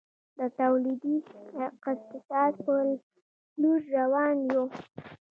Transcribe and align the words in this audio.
د 0.37 0.39
تولیدي 0.59 1.17
اقتصاد 1.91 2.53
په 2.65 2.73
لور 3.61 3.81
روان 3.97 4.37
یو؟ 4.51 4.63